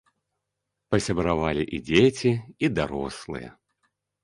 [0.93, 2.33] Пасябравалі і дзеці,
[2.65, 3.49] і дарослыя.